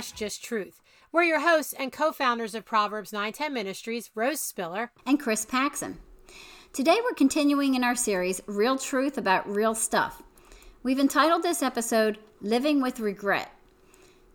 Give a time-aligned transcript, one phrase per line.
[0.00, 0.80] Trash, Just Truth.
[1.12, 5.98] We're your hosts and co founders of Proverbs 910 Ministries, Rose Spiller and Chris Paxson.
[6.72, 10.22] Today we're continuing in our series, Real Truth About Real Stuff.
[10.82, 13.52] We've entitled this episode, Living with Regret.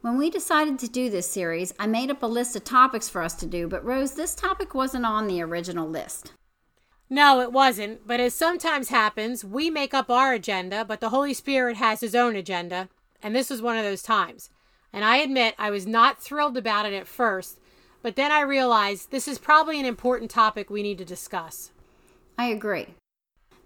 [0.02, 3.24] When we decided to do this series, I made up a list of topics for
[3.24, 6.34] us to do, but Rose, this topic wasn't on the original list.
[7.10, 11.34] No, it wasn't, but as sometimes happens, we make up our agenda, but the Holy
[11.34, 12.88] Spirit has his own agenda,
[13.24, 14.52] and this was one of those times.
[14.96, 17.60] And I admit I was not thrilled about it at first,
[18.02, 21.72] but then I realized this is probably an important topic we need to discuss.
[22.38, 22.96] I agree.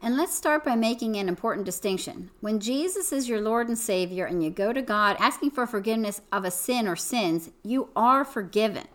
[0.02, 2.32] And let's start by making an important distinction.
[2.42, 6.22] When Jesus is your Lord and Savior and you go to God asking for forgiveness
[6.32, 8.88] of a sin or sins, you are forgiven.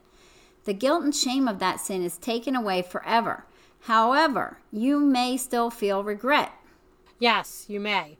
[0.64, 3.44] The guilt and shame of that sin is taken away forever.
[3.82, 6.50] However, you may still feel regret.
[7.20, 8.16] Yes, you may.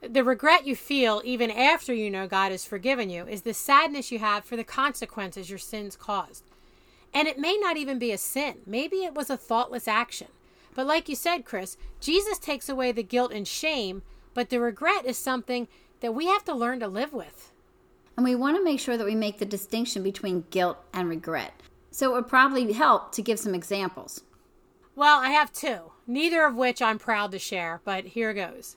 [0.00, 4.12] The regret you feel even after you know God has forgiven you is the sadness
[4.12, 6.44] you have for the consequences your sins caused.
[7.12, 10.28] And it may not even be a sin, maybe it was a thoughtless action.
[10.74, 14.02] But like you said, Chris, Jesus takes away the guilt and shame,
[14.34, 15.66] but the regret is something
[16.00, 17.50] that we have to learn to live with.
[18.16, 21.54] And we want to make sure that we make the distinction between guilt and regret.
[21.90, 24.22] So it would probably help to give some examples.
[24.94, 28.76] Well, I have two, neither of which I'm proud to share, but here goes.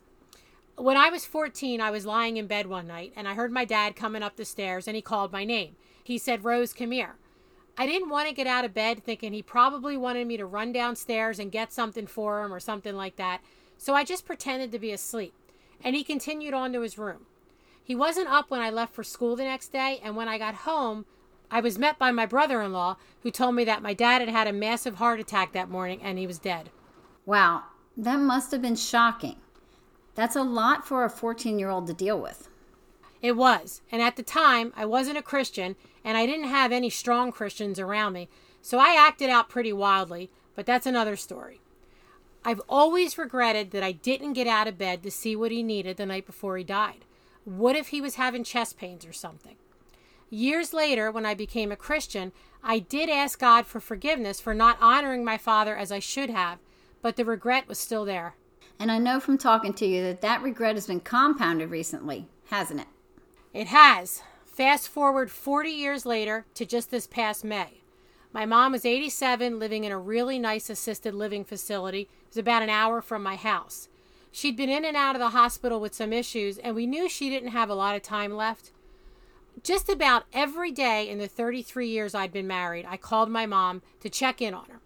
[0.75, 3.65] When I was 14, I was lying in bed one night and I heard my
[3.65, 5.75] dad coming up the stairs and he called my name.
[6.03, 7.15] He said, Rose, come here.
[7.77, 10.71] I didn't want to get out of bed thinking he probably wanted me to run
[10.71, 13.41] downstairs and get something for him or something like that.
[13.77, 15.33] So I just pretended to be asleep.
[15.83, 17.25] And he continued on to his room.
[17.83, 20.53] He wasn't up when I left for school the next day, and when I got
[20.53, 21.05] home,
[21.49, 24.29] I was met by my brother in law who told me that my dad had
[24.29, 26.69] had a massive heart attack that morning and he was dead.
[27.25, 27.63] Wow,
[27.97, 29.40] that must have been shocking.
[30.21, 32.47] That's a lot for a 14 year old to deal with.
[33.23, 33.81] It was.
[33.91, 37.79] And at the time, I wasn't a Christian and I didn't have any strong Christians
[37.79, 38.29] around me,
[38.61, 41.59] so I acted out pretty wildly, but that's another story.
[42.45, 45.97] I've always regretted that I didn't get out of bed to see what he needed
[45.97, 47.03] the night before he died.
[47.43, 49.55] What if he was having chest pains or something?
[50.29, 52.31] Years later, when I became a Christian,
[52.63, 56.59] I did ask God for forgiveness for not honoring my father as I should have,
[57.01, 58.35] but the regret was still there.
[58.81, 62.79] And I know from talking to you that that regret has been compounded recently, hasn't
[62.79, 62.87] it?
[63.53, 64.23] It has.
[64.43, 67.83] Fast forward 40 years later to just this past May.
[68.33, 72.01] My mom was 87, living in a really nice assisted living facility.
[72.01, 73.87] It was about an hour from my house.
[74.31, 77.29] She'd been in and out of the hospital with some issues, and we knew she
[77.29, 78.71] didn't have a lot of time left.
[79.61, 83.83] Just about every day in the 33 years I'd been married, I called my mom
[83.99, 84.79] to check in on her.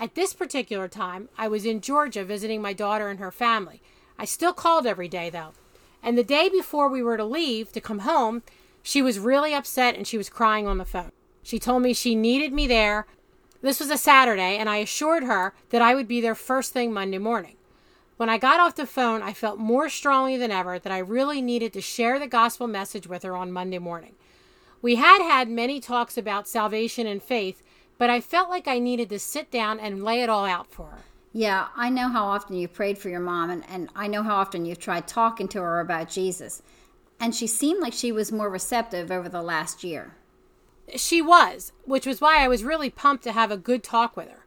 [0.00, 3.82] At this particular time, I was in Georgia visiting my daughter and her family.
[4.18, 5.52] I still called every day, though.
[6.02, 8.42] And the day before we were to leave to come home,
[8.82, 11.12] she was really upset and she was crying on the phone.
[11.42, 13.06] She told me she needed me there.
[13.60, 16.94] This was a Saturday, and I assured her that I would be there first thing
[16.94, 17.56] Monday morning.
[18.16, 21.42] When I got off the phone, I felt more strongly than ever that I really
[21.42, 24.14] needed to share the gospel message with her on Monday morning.
[24.80, 27.62] We had had many talks about salvation and faith,
[28.00, 30.86] but I felt like I needed to sit down and lay it all out for
[30.86, 30.98] her.
[31.34, 34.36] Yeah, I know how often you've prayed for your mom, and, and I know how
[34.36, 36.62] often you've tried talking to her about Jesus.
[37.20, 40.14] And she seemed like she was more receptive over the last year.
[40.96, 44.30] She was, which was why I was really pumped to have a good talk with
[44.30, 44.46] her.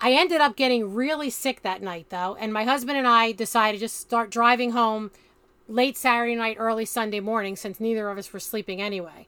[0.00, 3.78] I ended up getting really sick that night, though, and my husband and I decided
[3.78, 5.10] to just start driving home
[5.66, 9.26] late Saturday night, early Sunday morning, since neither of us were sleeping anyway.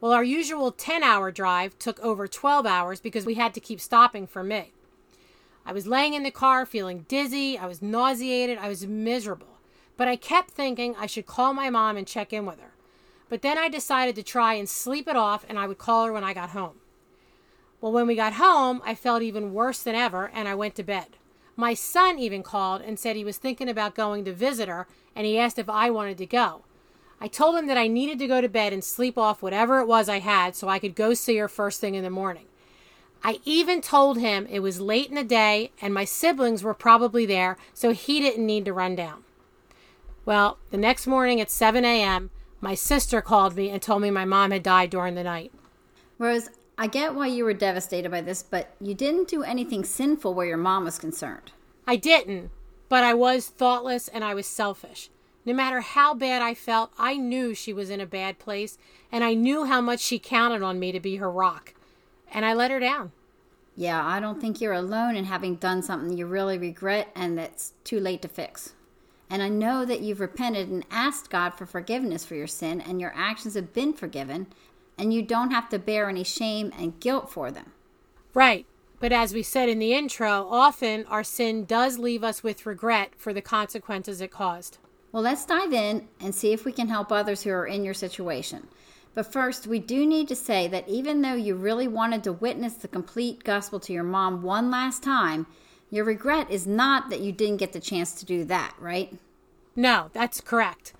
[0.00, 3.80] Well, our usual 10 hour drive took over 12 hours because we had to keep
[3.80, 4.72] stopping for me.
[5.66, 9.58] I was laying in the car feeling dizzy, I was nauseated, I was miserable.
[9.98, 12.72] But I kept thinking I should call my mom and check in with her.
[13.28, 16.12] But then I decided to try and sleep it off and I would call her
[16.12, 16.80] when I got home.
[17.82, 20.82] Well, when we got home, I felt even worse than ever and I went to
[20.82, 21.18] bed.
[21.56, 25.26] My son even called and said he was thinking about going to visit her and
[25.26, 26.62] he asked if I wanted to go.
[27.20, 29.86] I told him that I needed to go to bed and sleep off whatever it
[29.86, 32.46] was I had so I could go see her first thing in the morning.
[33.22, 37.26] I even told him it was late in the day and my siblings were probably
[37.26, 39.24] there, so he didn't need to run down.
[40.24, 42.30] Well, the next morning at 7 a.m.,
[42.62, 45.52] my sister called me and told me my mom had died during the night.
[46.18, 50.32] Rose, I get why you were devastated by this, but you didn't do anything sinful
[50.32, 51.52] where your mom was concerned.
[51.86, 52.50] I didn't,
[52.88, 55.10] but I was thoughtless and I was selfish.
[55.44, 58.76] No matter how bad I felt, I knew she was in a bad place,
[59.10, 61.74] and I knew how much she counted on me to be her rock
[62.32, 63.12] and I let her down.
[63.76, 67.72] Yeah, I don't think you're alone in having done something you really regret and that's
[67.84, 68.74] too late to fix.
[69.30, 73.00] and I know that you've repented and asked God for forgiveness for your sin, and
[73.00, 74.48] your actions have been forgiven,
[74.98, 77.72] and you don't have to bear any shame and guilt for them.
[78.34, 78.66] Right.
[78.98, 83.12] But as we said in the intro, often our sin does leave us with regret
[83.16, 84.78] for the consequences it caused.
[85.12, 87.94] Well, let's dive in and see if we can help others who are in your
[87.94, 88.68] situation.
[89.12, 92.74] But first, we do need to say that even though you really wanted to witness
[92.74, 95.46] the complete gospel to your mom one last time,
[95.90, 99.18] your regret is not that you didn't get the chance to do that, right?
[99.74, 100.92] No, that's correct.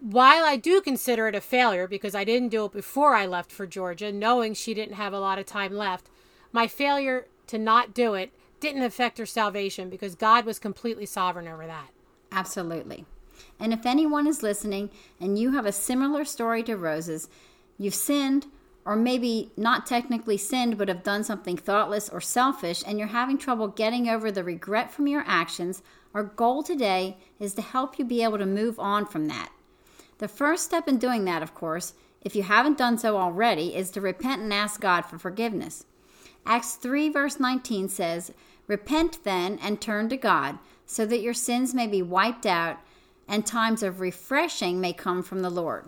[0.00, 3.52] While I do consider it a failure because I didn't do it before I left
[3.52, 6.08] for Georgia, knowing she didn't have a lot of time left,
[6.52, 11.46] my failure to not do it didn't affect her salvation because God was completely sovereign
[11.46, 11.90] over that.
[12.32, 13.04] Absolutely.
[13.58, 14.90] And if anyone is listening
[15.20, 17.28] and you have a similar story to Rose's,
[17.78, 18.46] you've sinned,
[18.84, 23.38] or maybe not technically sinned, but have done something thoughtless or selfish, and you're having
[23.38, 25.82] trouble getting over the regret from your actions,
[26.14, 29.50] our goal today is to help you be able to move on from that.
[30.18, 33.90] The first step in doing that, of course, if you haven't done so already, is
[33.90, 35.84] to repent and ask God for forgiveness.
[36.44, 38.32] Acts 3, verse 19 says,
[38.66, 42.78] Repent then and turn to God, so that your sins may be wiped out
[43.32, 45.86] and times of refreshing may come from the Lord.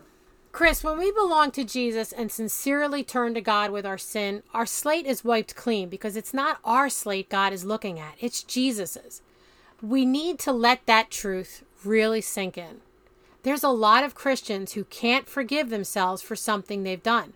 [0.51, 4.65] Chris, when we belong to Jesus and sincerely turn to God with our sin, our
[4.65, 9.21] slate is wiped clean because it's not our slate God is looking at, it's Jesus's.
[9.83, 12.81] We need to let that truth really sink in.
[13.43, 17.35] There's a lot of Christians who can't forgive themselves for something they've done,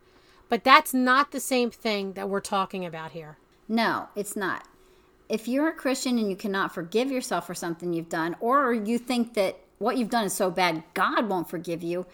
[0.48, 3.36] but that's not the same thing that we're talking about here.
[3.68, 4.64] No, it's not.
[5.28, 8.96] If you're a Christian and you cannot forgive yourself for something you've done, or you
[8.96, 12.06] think that what you've done is so bad God won't forgive you,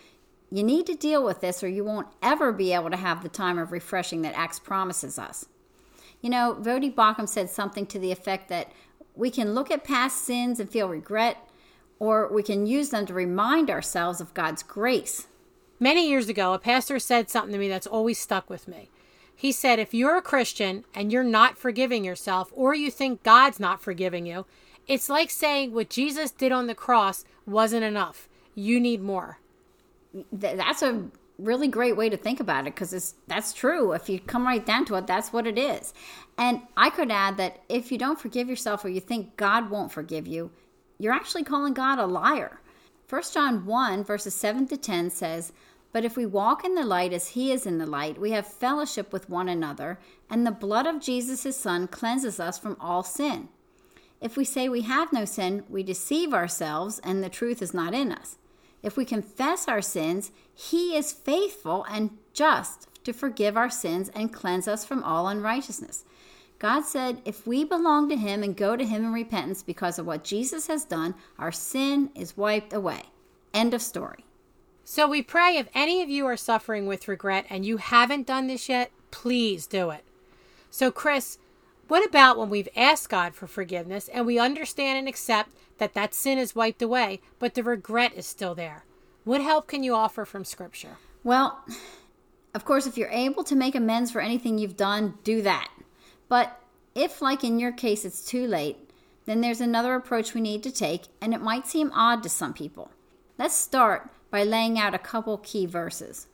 [0.50, 3.28] you need to deal with this or you won't ever be able to have the
[3.28, 5.46] time of refreshing that Acts promises us.
[6.20, 8.70] You know, Voddie Baucham said something to the effect that
[9.14, 11.36] we can look at past sins and feel regret,
[11.98, 15.26] or we can use them to remind ourselves of God's grace.
[15.80, 18.90] Many years ago, a pastor said something to me that's always stuck with me.
[19.34, 23.60] He said, If you're a Christian and you're not forgiving yourself, or you think God's
[23.60, 24.46] not forgiving you,
[24.86, 28.28] it's like saying what Jesus did on the cross wasn't enough.
[28.54, 29.38] You need more.
[30.32, 31.06] That's a
[31.38, 33.92] really great way to think about it because that's true.
[33.92, 35.92] If you come right down to it, that's what it is.
[36.38, 39.92] And I could add that if you don't forgive yourself or you think God won't
[39.92, 40.50] forgive you,
[40.98, 42.60] you're actually calling God a liar.
[43.08, 45.52] 1 John 1, verses 7 to 10 says,
[45.92, 48.46] But if we walk in the light as he is in the light, we have
[48.46, 49.98] fellowship with one another,
[50.30, 53.48] and the blood of Jesus his Son cleanses us from all sin.
[54.24, 57.92] If we say we have no sin, we deceive ourselves and the truth is not
[57.92, 58.38] in us.
[58.82, 64.32] If we confess our sins, he is faithful and just to forgive our sins and
[64.32, 66.04] cleanse us from all unrighteousness.
[66.58, 70.06] God said, if we belong to Him and go to Him in repentance because of
[70.06, 73.02] what Jesus has done, our sin is wiped away.
[73.52, 74.24] End of story.
[74.86, 78.46] So we pray if any of you are suffering with regret and you haven't done
[78.46, 80.04] this yet, please do it.
[80.70, 81.36] So, Chris,
[81.88, 86.14] what about when we've asked God for forgiveness and we understand and accept that that
[86.14, 88.84] sin is wiped away, but the regret is still there?
[89.24, 90.98] What help can you offer from Scripture?
[91.22, 91.64] Well,
[92.54, 95.68] of course, if you're able to make amends for anything you've done, do that.
[96.28, 96.60] But
[96.94, 98.78] if, like in your case, it's too late,
[99.26, 102.52] then there's another approach we need to take, and it might seem odd to some
[102.52, 102.90] people.
[103.38, 106.28] Let's start by laying out a couple key verses.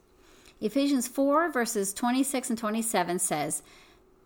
[0.60, 3.62] Ephesians 4, verses 26 and 27 says,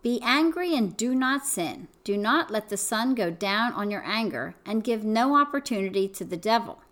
[0.05, 1.87] be angry and do not sin.
[2.03, 6.23] Do not let the sun go down on your anger, and give no opportunity to
[6.23, 6.83] the devil.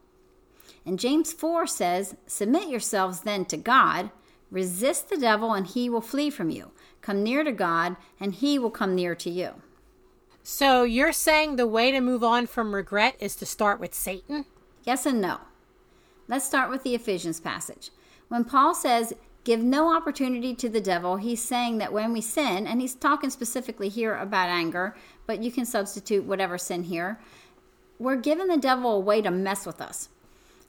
[0.84, 4.10] And James 4 says, Submit yourselves then to God,
[4.50, 6.72] resist the devil, and he will flee from you.
[7.04, 9.62] Come near to God, and he will come near to you.
[10.42, 14.46] So you're saying the way to move on from regret is to start with Satan?
[14.86, 15.38] Yes and no.
[16.28, 17.92] Let's start with the Ephesians passage.
[18.30, 21.18] When Paul says, give no opportunity to the devil.
[21.18, 24.96] He's saying that when we sin, and he's talking specifically here about anger,
[25.26, 27.20] but you can substitute whatever sin here,
[28.00, 30.10] we're giving the devil a way to mess with us.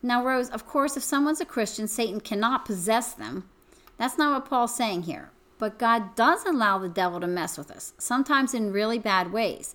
[0.02, 3.49] Now, Rose, of course, if someone's a Christian, Satan cannot possess them.
[3.97, 5.31] That's not what Paul's saying here.
[5.59, 9.75] But God does allow the devil to mess with us, sometimes in really bad ways.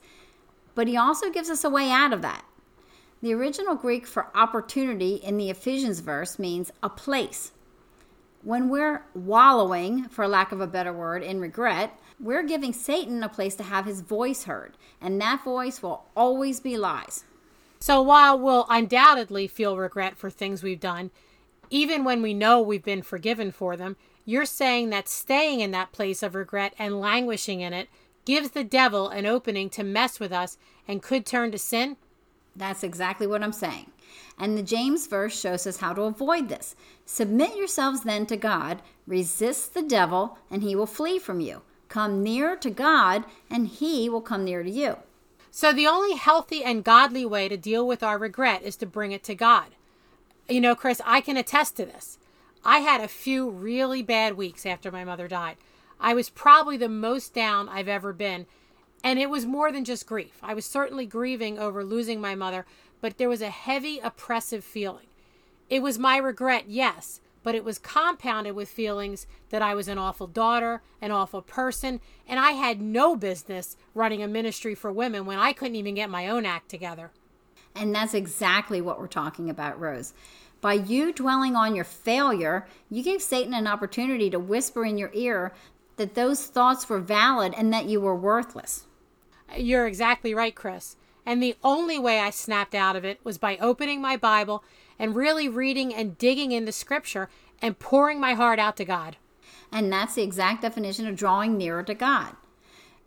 [0.75, 2.45] But he also gives us a way out of that.
[3.21, 7.51] The original Greek for opportunity in the Ephesians verse means a place
[8.43, 13.29] when we're wallowing, for lack of a better word, in regret, we're giving Satan a
[13.29, 17.25] place to have his voice heard, and that voice will always be lies.
[17.79, 21.11] So while we'll undoubtedly feel regret for things we've done,
[21.69, 25.91] even when we know we've been forgiven for them, you're saying that staying in that
[25.91, 27.87] place of regret and languishing in it
[28.25, 31.97] gives the devil an opening to mess with us and could turn to sin?
[32.55, 33.91] That's exactly what I'm saying.
[34.37, 36.75] And the James verse shows us how to avoid this.
[37.05, 41.61] Submit yourselves then to God, resist the devil, and he will flee from you.
[41.87, 44.97] Come near to God, and he will come near to you.
[45.51, 49.11] So, the only healthy and godly way to deal with our regret is to bring
[49.11, 49.67] it to God.
[50.47, 52.19] You know, Chris, I can attest to this.
[52.63, 55.57] I had a few really bad weeks after my mother died.
[55.99, 58.45] I was probably the most down I've ever been.
[59.03, 60.37] And it was more than just grief.
[60.43, 62.65] I was certainly grieving over losing my mother,
[63.01, 65.07] but there was a heavy, oppressive feeling.
[65.69, 69.97] It was my regret, yes, but it was compounded with feelings that I was an
[69.97, 75.25] awful daughter, an awful person, and I had no business running a ministry for women
[75.25, 77.11] when I couldn't even get my own act together.
[77.75, 80.13] And that's exactly what we're talking about, Rose.
[80.61, 85.11] By you dwelling on your failure, you gave Satan an opportunity to whisper in your
[85.13, 85.53] ear
[85.95, 88.85] that those thoughts were valid and that you were worthless.
[89.55, 90.97] You're exactly right, Chris.
[91.29, 94.63] And the only way I snapped out of it was by opening my Bible
[94.97, 97.29] and really reading and digging into Scripture
[97.61, 99.15] and pouring my heart out to God.
[99.71, 102.35] And that's the exact definition of drawing nearer to God.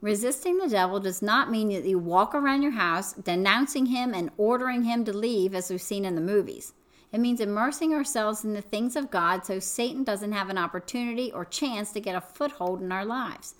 [0.00, 4.30] Resisting the devil does not mean that you walk around your house denouncing him and
[4.36, 6.74] ordering him to leave, as we've seen in the movies.
[7.10, 11.32] It means immersing ourselves in the things of God so Satan doesn't have an opportunity
[11.32, 13.56] or chance to get a foothold in our lives.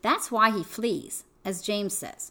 [0.00, 2.30] That's why he flees, as James says.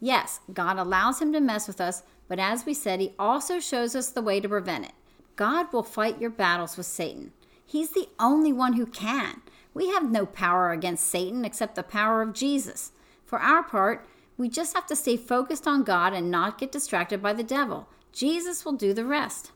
[0.00, 3.96] Yes, God allows him to mess with us, but as we said, he also shows
[3.96, 4.92] us the way to prevent it.
[5.36, 7.32] God will fight your battles with Satan.
[7.64, 9.42] He's the only one who can.
[9.74, 12.92] We have no power against Satan except the power of Jesus.
[13.24, 17.22] For our part, we just have to stay focused on God and not get distracted
[17.22, 17.88] by the devil.
[18.12, 19.52] Jesus will do the rest.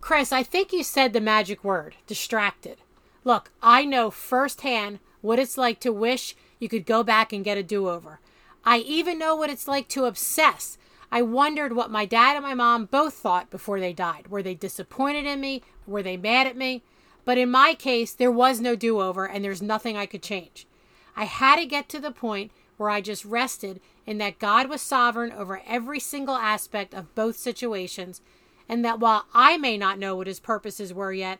[0.00, 2.78] Chris, I think you said the magic word distracted.
[3.24, 7.56] Look, I know firsthand what it's like to wish you could go back and get
[7.56, 8.18] a do over.
[8.64, 10.78] I even know what it's like to obsess.
[11.10, 14.28] I wondered what my dad and my mom both thought before they died.
[14.28, 15.62] Were they disappointed in me?
[15.86, 16.82] Were they mad at me?
[17.24, 20.66] But in my case, there was no do over and there's nothing I could change.
[21.14, 24.80] I had to get to the point where I just rested in that God was
[24.80, 28.20] sovereign over every single aspect of both situations,
[28.68, 31.38] and that while I may not know what his purposes were yet,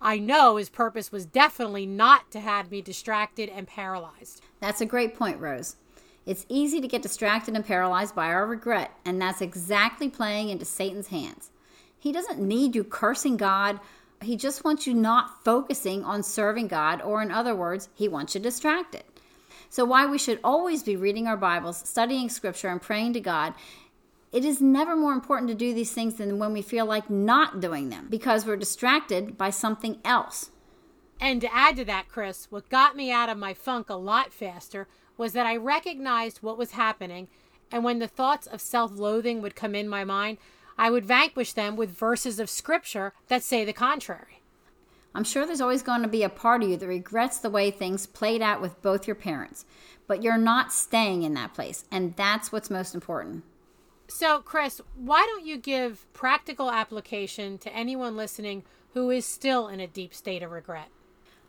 [0.00, 4.40] I know his purpose was definitely not to have me distracted and paralyzed.
[4.60, 5.76] That's a great point, Rose.
[6.28, 10.66] It's easy to get distracted and paralyzed by our regret, and that's exactly playing into
[10.66, 11.50] Satan's hands.
[11.98, 13.80] He doesn't need you cursing God,
[14.20, 18.34] he just wants you not focusing on serving God, or in other words, he wants
[18.34, 19.04] you distracted.
[19.70, 23.54] So, why we should always be reading our Bibles, studying Scripture, and praying to God.
[24.30, 27.60] It is never more important to do these things than when we feel like not
[27.60, 30.50] doing them because we're distracted by something else.
[31.18, 34.34] And to add to that, Chris, what got me out of my funk a lot
[34.34, 34.86] faster
[35.18, 37.28] was that I recognized what was happening,
[37.70, 40.38] and when the thoughts of self loathing would come in my mind,
[40.78, 44.40] I would vanquish them with verses of scripture that say the contrary.
[45.14, 47.70] I'm sure there's always going to be a part of you that regrets the way
[47.70, 49.64] things played out with both your parents,
[50.06, 53.42] but you're not staying in that place, and that's what's most important.
[54.06, 58.62] So, Chris, why don't you give practical application to anyone listening
[58.94, 60.88] who is still in a deep state of regret?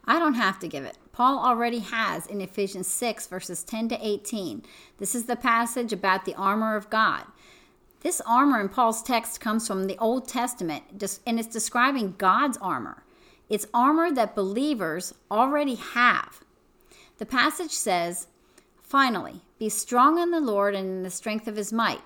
[0.09, 0.97] I don't have to give it.
[1.11, 4.63] Paul already has in Ephesians 6, verses 10 to 18.
[4.97, 7.25] This is the passage about the armor of God.
[8.01, 10.83] This armor in Paul's text comes from the Old Testament,
[11.27, 13.03] and it's describing God's armor.
[13.49, 16.39] It's armor that believers already have.
[17.19, 18.25] The passage says,
[18.81, 22.01] Finally, be strong in the Lord and in the strength of his might.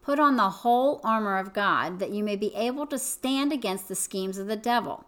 [0.00, 3.88] Put on the whole armor of God, that you may be able to stand against
[3.88, 5.07] the schemes of the devil.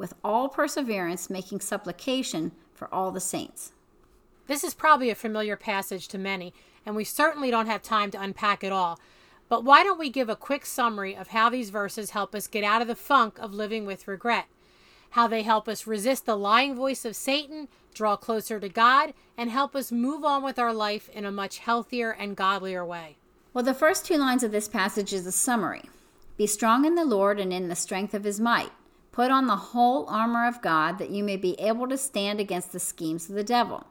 [0.00, 3.72] with all perseverance, making supplication for all the saints.
[4.48, 6.52] This is probably a familiar passage to many,
[6.84, 8.98] and we certainly don't have time to unpack it all.
[9.48, 12.64] But why don't we give a quick summary of how these verses help us get
[12.64, 14.46] out of the funk of living with regret?
[15.10, 19.50] how they help us resist the lying voice of Satan, draw closer to God, and
[19.50, 23.16] help us move on with our life in a much healthier and godlier way.
[23.52, 25.82] Well, the first two lines of this passage is a summary
[26.36, 28.70] Be strong in the Lord and in the strength of his might.
[29.12, 32.72] Put on the whole armor of God that you may be able to stand against
[32.72, 33.86] the schemes of the devil.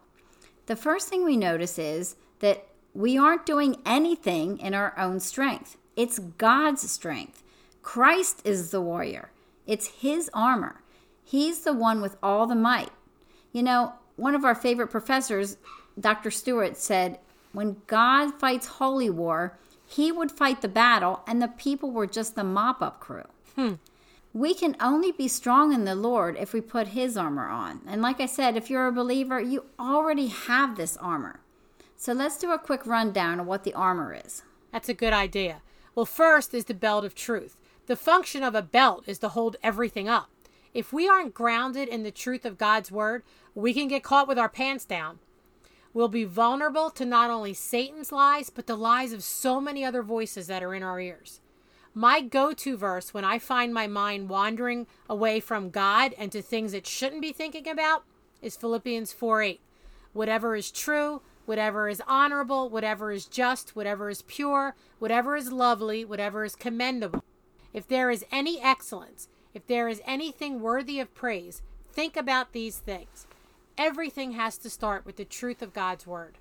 [0.67, 5.77] The first thing we notice is that we aren't doing anything in our own strength,
[5.95, 7.43] it's God's strength.
[7.81, 9.31] Christ is the warrior,
[9.67, 10.81] it's his armor.
[11.23, 12.89] He's the one with all the might.
[13.51, 15.57] You know, one of our favorite professors,
[15.99, 16.31] Dr.
[16.31, 17.19] Stewart, said,
[17.51, 22.35] When God fights holy war, he would fight the battle, and the people were just
[22.35, 23.25] the mop up crew.
[23.55, 23.73] Hmm.
[24.33, 27.81] We can only be strong in the Lord if we put his armor on.
[27.88, 31.39] And like I said, if you're a believer, you already have this armor.
[31.98, 34.43] So let's do a quick rundown of what the armor is.
[34.71, 35.62] That's a good idea.
[35.95, 37.57] Well, first is the belt of truth.
[37.88, 40.29] The function of a belt is to hold everything up.
[40.75, 43.24] If we aren't grounded in the truth of God's word,
[43.55, 45.17] we can get caught with our pants down.
[45.91, 50.03] We'll be vulnerable to not only Satan's lies, but the lies of so many other
[50.03, 51.41] voices that are in our ears.
[51.93, 56.41] My go to verse when I find my mind wandering away from God and to
[56.41, 58.03] things it shouldn't be thinking about
[58.41, 59.62] is Philippians 4 8.
[60.13, 66.05] Whatever is true, whatever is honorable, whatever is just, whatever is pure, whatever is lovely,
[66.05, 67.24] whatever is commendable.
[67.74, 72.77] If there is any excellence, if there is anything worthy of praise, think about these
[72.77, 73.25] things.
[73.77, 76.38] Everything has to start with the truth of God's word.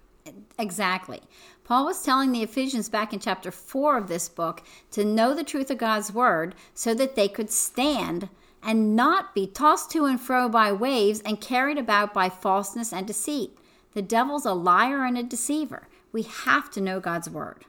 [0.58, 1.20] Exactly.
[1.64, 5.44] Paul was telling the Ephesians back in chapter 4 of this book to know the
[5.44, 8.28] truth of God's word so that they could stand
[8.62, 13.06] and not be tossed to and fro by waves and carried about by falseness and
[13.06, 13.56] deceit.
[13.92, 15.88] The devil's a liar and a deceiver.
[16.12, 17.64] We have to know God's word.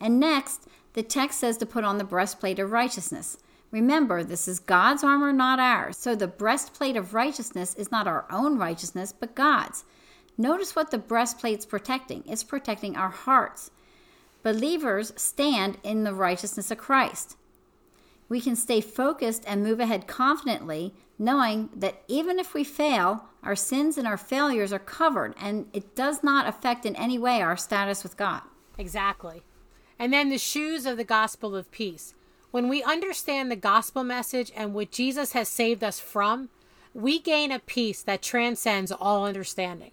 [0.00, 3.38] And next, the text says to put on the breastplate of righteousness.
[3.70, 5.96] Remember, this is God's armor, not ours.
[5.96, 9.84] So the breastplate of righteousness is not our own righteousness, but God's.
[10.42, 13.70] Notice what the breastplate's protecting it's protecting our hearts.
[14.42, 17.36] Believers stand in the righteousness of Christ.
[18.28, 23.54] We can stay focused and move ahead confidently, knowing that even if we fail, our
[23.54, 27.56] sins and our failures are covered, and it does not affect in any way our
[27.56, 28.42] status with God.
[28.76, 29.42] Exactly.
[29.96, 32.14] And then the shoes of the gospel of peace.
[32.50, 36.48] When we understand the gospel message and what Jesus has saved us from,
[36.94, 39.92] we gain a peace that transcends all understanding.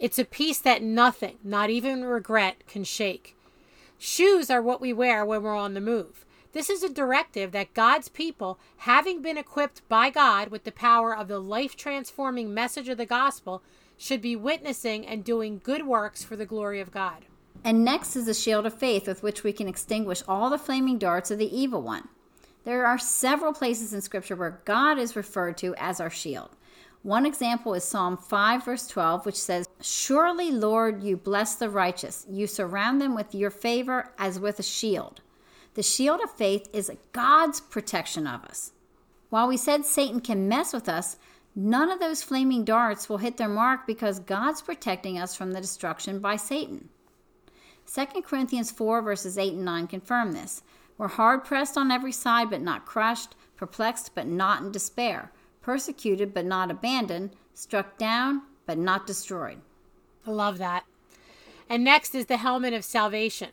[0.00, 3.36] It's a peace that nothing, not even regret, can shake.
[3.98, 6.24] Shoes are what we wear when we're on the move.
[6.52, 11.14] This is a directive that God's people, having been equipped by God with the power
[11.14, 13.62] of the life transforming message of the gospel,
[13.98, 17.26] should be witnessing and doing good works for the glory of God.
[17.62, 20.96] And next is the shield of faith with which we can extinguish all the flaming
[20.96, 22.08] darts of the evil one.
[22.64, 26.56] There are several places in Scripture where God is referred to as our shield.
[27.02, 32.26] One example is Psalm 5, verse 12, which says, Surely, Lord, you bless the righteous.
[32.28, 35.22] You surround them with your favor as with a shield.
[35.74, 38.72] The shield of faith is God's protection of us.
[39.30, 41.16] While we said Satan can mess with us,
[41.54, 45.60] none of those flaming darts will hit their mark because God's protecting us from the
[45.60, 46.90] destruction by Satan.
[47.92, 50.62] 2 Corinthians 4, verses 8 and 9 confirm this.
[50.98, 55.32] We're hard pressed on every side, but not crushed, perplexed, but not in despair,
[55.70, 59.60] persecuted, but not abandoned, struck down, but not destroyed.
[60.26, 60.84] I love that.
[61.68, 63.50] And next is the helmet of salvation.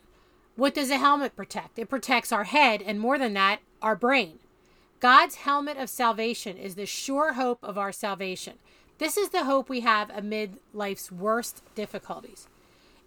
[0.56, 1.78] What does a helmet protect?
[1.78, 4.40] It protects our head, and more than that, our brain.
[4.98, 8.54] God's helmet of salvation is the sure hope of our salvation.
[8.98, 12.48] This is the hope we have amid life's worst difficulties.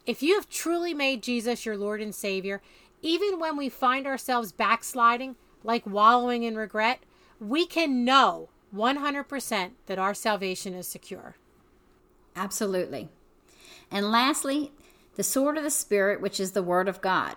[0.06, 2.62] If you have truly made Jesus your Lord and Savior,
[3.02, 7.00] even when we find ourselves backsliding, like wallowing in regret,
[7.42, 11.36] we can know 100% that our salvation is secure.
[12.36, 13.10] Absolutely.
[13.90, 14.72] And lastly,
[15.16, 17.36] the sword of the Spirit, which is the Word of God.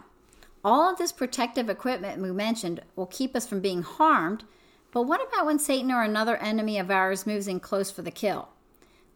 [0.65, 4.45] All of this protective equipment we mentioned will keep us from being harmed,
[4.93, 8.11] but what about when Satan or another enemy of ours moves in close for the
[8.11, 8.49] kill?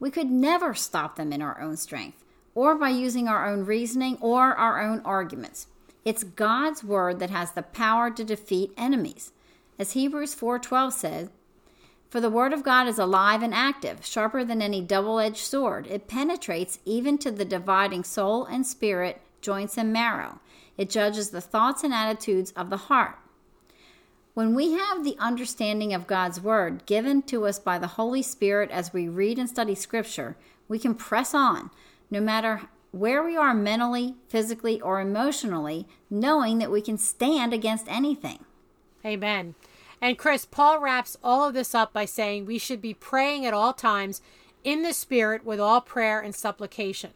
[0.01, 4.19] We could never stop them in our own strength or by using our own reasoning
[4.21, 5.69] or our own arguments.
[6.05, 9.33] It's God's word that has the power to defeat enemies.
[9.79, 11.31] As Hebrews 4:12 says,
[12.09, 15.87] "For the word of God is alive and active, sharper than any double-edged sword.
[15.89, 20.41] It penetrates even to the dividing soul and spirit, joints and marrow.
[20.77, 23.19] It judges the thoughts and attitudes of the heart."
[24.35, 28.71] When we have the understanding of God's word given to us by the Holy Spirit
[28.71, 30.37] as we read and study scripture,
[30.69, 31.71] we can press on
[32.11, 37.87] no matter where we are mentally, physically, or emotionally, knowing that we can stand against
[37.89, 38.45] anything.
[39.05, 39.55] Amen.
[40.01, 43.55] And Chris, Paul wraps all of this up by saying we should be praying at
[43.55, 44.23] all times
[44.65, 47.11] in the Spirit with all prayer and supplication.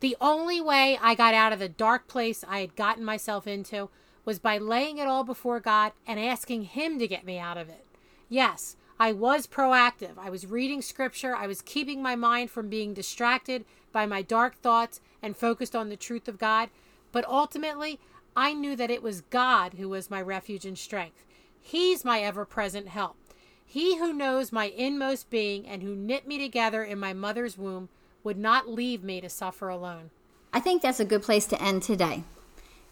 [0.00, 3.90] The only way I got out of the dark place I had gotten myself into
[4.24, 7.68] was by laying it all before God and asking Him to get me out of
[7.68, 7.84] it.
[8.28, 10.18] Yes, I was proactive.
[10.18, 11.34] I was reading scripture.
[11.34, 15.88] I was keeping my mind from being distracted by my dark thoughts and focused on
[15.88, 16.70] the truth of God.
[17.12, 17.98] But ultimately,
[18.36, 21.24] I knew that it was God who was my refuge and strength.
[21.60, 23.16] He's my ever present help.
[23.64, 27.88] He who knows my inmost being and who knit me together in my mother's womb
[28.24, 30.10] would not leave me to suffer alone.
[30.52, 32.24] I think that's a good place to end today.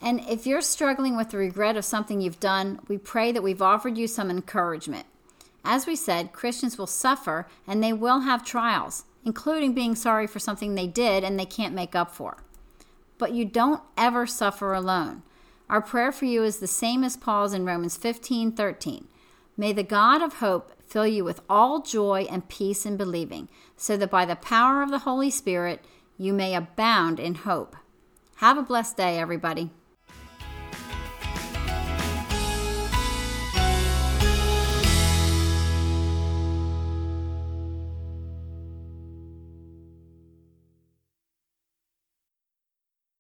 [0.01, 3.61] And if you're struggling with the regret of something you've done, we pray that we've
[3.61, 5.07] offered you some encouragement.
[5.65, 10.39] As we said, Christians will suffer and they will have trials, including being sorry for
[10.39, 12.39] something they did and they can't make up for.
[13.19, 15.25] But you don't ever suffer alone.
[15.71, 19.09] Our prayer for you is the same as Paul's in Romans 15 13.
[19.57, 23.97] May the God of hope fill you with all joy and peace in believing, so
[23.97, 25.85] that by the power of the Holy Spirit
[26.17, 27.77] you may abound in hope.
[28.37, 29.71] Have a blessed day, everybody.